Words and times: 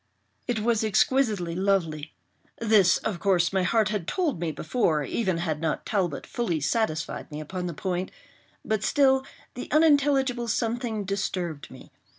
It 0.47 0.61
was 0.61 0.83
exquisitely 0.83 1.53
lovely—this, 1.53 2.97
of 2.97 3.19
course, 3.19 3.53
my 3.53 3.61
heart 3.61 3.89
had 3.89 4.07
told 4.07 4.39
me 4.39 4.51
before, 4.51 5.03
even 5.03 5.37
had 5.37 5.61
not 5.61 5.85
Talbot 5.85 6.25
fully 6.25 6.59
satisfied 6.59 7.29
me 7.29 7.39
upon 7.39 7.67
the 7.67 7.75
point—but 7.75 8.81
still 8.81 9.23
the 9.53 9.69
unintelligible 9.71 10.47
something 10.47 11.03
disturbed 11.03 11.69
me. 11.69 11.91